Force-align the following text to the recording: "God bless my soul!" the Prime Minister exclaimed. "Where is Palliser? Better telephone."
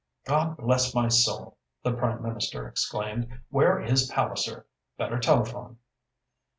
"God 0.25 0.57
bless 0.57 0.95
my 0.95 1.09
soul!" 1.09 1.59
the 1.83 1.93
Prime 1.93 2.23
Minister 2.23 2.67
exclaimed. 2.67 3.41
"Where 3.51 3.79
is 3.79 4.09
Palliser? 4.09 4.65
Better 4.97 5.19
telephone." 5.19 5.77